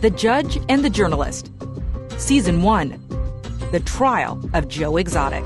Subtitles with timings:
[0.00, 1.50] The Judge and the Journalist,
[2.16, 2.88] Season 1
[3.70, 5.44] The Trial of Joe Exotic.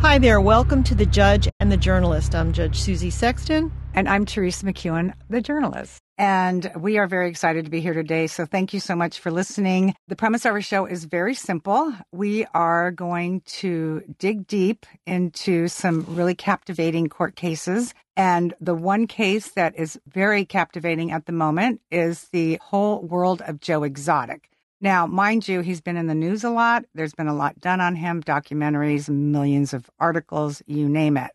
[0.00, 0.40] Hi there.
[0.40, 2.36] Welcome to The Judge and the Journalist.
[2.36, 3.72] I'm Judge Susie Sexton.
[3.94, 5.98] And I'm Teresa McEwen, the journalist.
[6.18, 8.26] And we are very excited to be here today.
[8.26, 9.94] So thank you so much for listening.
[10.08, 11.94] The premise of our show is very simple.
[12.10, 17.94] We are going to dig deep into some really captivating court cases.
[18.16, 23.40] And the one case that is very captivating at the moment is the whole world
[23.42, 24.50] of Joe Exotic.
[24.80, 26.84] Now, mind you, he's been in the news a lot.
[26.94, 31.30] There's been a lot done on him, documentaries, millions of articles, you name it.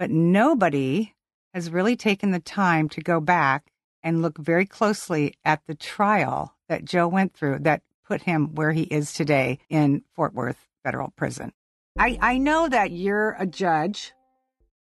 [0.00, 1.14] But nobody
[1.54, 3.72] has really taken the time to go back
[4.06, 8.70] and look very closely at the trial that Joe went through that put him where
[8.70, 11.52] he is today in Fort Worth Federal Prison.
[11.98, 14.12] I, I know that you're a judge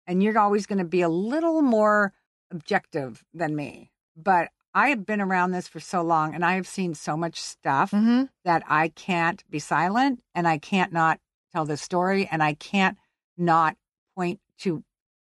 [0.06, 2.12] and you're always going to be a little more
[2.52, 6.68] objective than me, but I have been around this for so long and I have
[6.68, 8.24] seen so much stuff Mm-hmm.
[8.44, 11.18] that I can't be silent and I can't not
[11.52, 12.96] tell this story and I can't
[13.36, 13.76] not
[14.14, 14.84] point to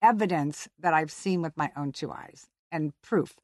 [0.01, 3.35] evidence that I've seen with my own two eyes and proof.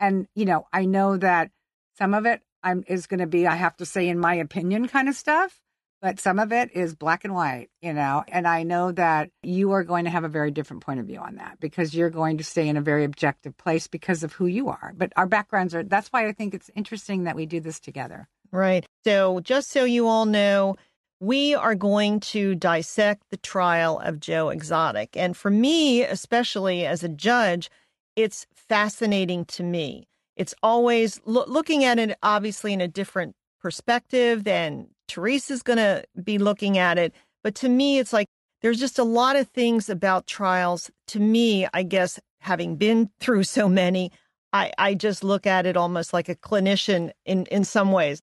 [0.00, 1.50] And you know, I know that
[1.96, 4.88] some of it I'm is going to be I have to say in my opinion
[4.88, 5.60] kind of stuff,
[6.00, 8.24] but some of it is black and white, you know.
[8.28, 11.18] And I know that you are going to have a very different point of view
[11.18, 14.46] on that because you're going to stay in a very objective place because of who
[14.46, 14.92] you are.
[14.96, 18.28] But our backgrounds are that's why I think it's interesting that we do this together.
[18.50, 18.86] Right.
[19.04, 20.76] So, just so you all know,
[21.20, 25.16] we are going to dissect the trial of Joe Exotic.
[25.16, 27.70] And for me, especially as a judge,
[28.18, 30.08] it's fascinating to me.
[30.34, 36.04] It's always loo- looking at it, obviously, in a different perspective than Teresa's going to
[36.20, 37.14] be looking at it.
[37.44, 38.26] But to me, it's like
[38.60, 40.90] there's just a lot of things about trials.
[41.08, 44.10] To me, I guess, having been through so many,
[44.52, 48.20] I, I just look at it almost like a clinician in, in some ways.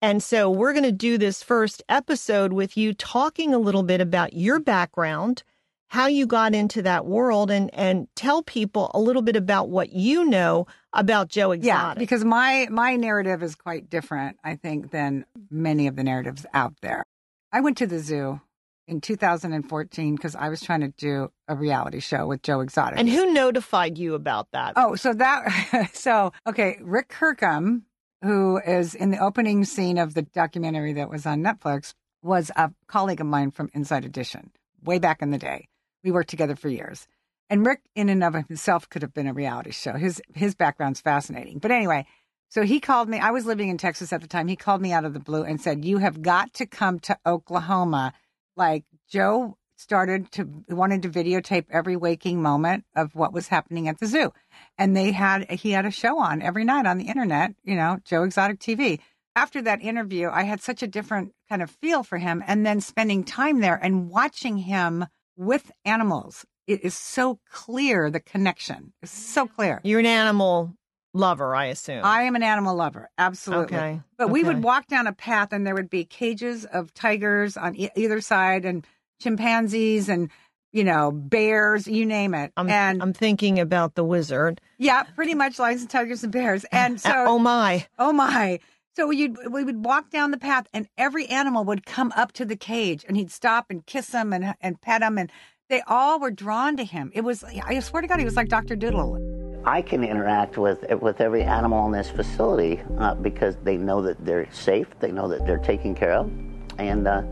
[0.00, 4.00] And so we're going to do this first episode with you talking a little bit
[4.00, 5.42] about your background,
[5.88, 9.92] how you got into that world, and and tell people a little bit about what
[9.92, 11.66] you know about Joe Exotic.
[11.66, 16.46] Yeah, because my my narrative is quite different, I think, than many of the narratives
[16.54, 17.04] out there.
[17.52, 18.40] I went to the zoo
[18.86, 22.98] in 2014 because I was trying to do a reality show with Joe Exotic.
[22.98, 24.74] and who notified you about that?
[24.76, 27.86] Oh, so that so okay, Rick Kirkham,
[28.22, 32.70] who is in the opening scene of the documentary that was on Netflix, was a
[32.86, 34.50] colleague of mine from Inside Edition
[34.82, 35.66] way back in the day.
[36.04, 37.06] We worked together for years.
[37.50, 39.94] And Rick in and of himself could have been a reality show.
[39.94, 41.58] His his background's fascinating.
[41.58, 42.06] But anyway,
[42.48, 43.18] so he called me.
[43.18, 44.48] I was living in Texas at the time.
[44.48, 47.18] He called me out of the blue and said, "You have got to come to
[47.26, 48.12] Oklahoma."
[48.56, 53.98] Like Joe started to wanted to videotape every waking moment of what was happening at
[53.98, 54.32] the zoo.
[54.76, 57.98] And they had he had a show on every night on the internet, you know,
[58.04, 59.00] Joe Exotic TV.
[59.36, 62.80] After that interview, I had such a different kind of feel for him and then
[62.80, 65.06] spending time there and watching him
[65.38, 66.44] with animals.
[66.66, 68.92] It is so clear the connection.
[69.02, 69.80] It's so clear.
[69.84, 70.74] You're an animal
[71.14, 72.04] lover, I assume.
[72.04, 73.76] I am an animal lover, absolutely.
[73.78, 77.56] Okay, But we would walk down a path and there would be cages of tigers
[77.56, 78.86] on e- either side and
[79.22, 80.30] chimpanzees and,
[80.72, 82.52] you know, bears, you name it.
[82.56, 84.60] I'm, and I'm thinking about the wizard.
[84.78, 86.64] yeah, pretty much lions and tigers and bears.
[86.72, 87.86] And so, Uh, oh my.
[87.98, 88.58] oh my.
[88.98, 92.44] So we we would walk down the path and every animal would come up to
[92.44, 95.18] the cage and he'd stop and kiss them and, and pet them.
[95.18, 95.30] And
[95.68, 97.12] they all were drawn to him.
[97.14, 98.74] It was, I swear to God, he was like Dr.
[98.74, 99.62] Doodle.
[99.64, 104.24] I can interact with with every animal in this facility uh, because they know that
[104.24, 106.32] they're safe, they know that they're taken care of,
[106.78, 107.22] and uh,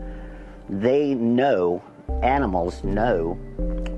[0.69, 1.83] they know
[2.23, 3.33] animals know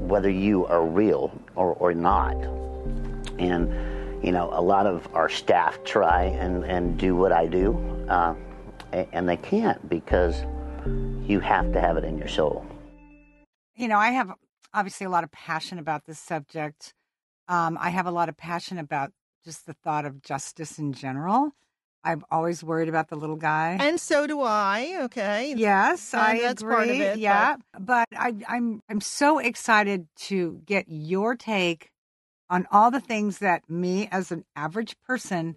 [0.08, 2.34] whether you are real or, or not.
[3.38, 3.72] And
[4.24, 7.74] you know, a lot of our staff try and, and do what I do,
[8.10, 8.36] uh,
[8.94, 10.44] a- and they can't because
[11.30, 12.66] you have to have it in your soul.
[13.76, 14.32] you know, I have
[14.74, 16.94] obviously a lot of passion about this subject.
[17.48, 19.12] Um, I have a lot of passion about
[19.46, 21.52] just the thought of justice in general.
[22.04, 23.78] I've always worried about the little guy.
[23.80, 24.98] And so do I.
[25.04, 25.54] Okay.
[25.58, 26.76] yes, and I that's agree.
[26.76, 31.90] part of it, but- yeah, but, I, I'm I'm so excited to get your take
[32.50, 35.56] on all the things that me, as an average person,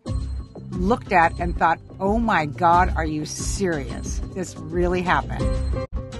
[0.71, 4.21] looked at and thought, "Oh my God, are you serious?
[4.35, 5.47] This really happened."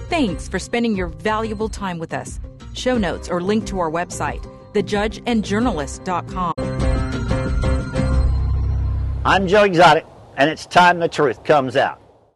[0.09, 2.39] Thanks for spending your valuable time with us.
[2.73, 4.43] Show notes or link to our website,
[4.73, 6.53] thejudgeandjournalist.com.
[9.25, 10.05] I'm Joe Exotic,
[10.37, 11.99] and it's time the truth comes out.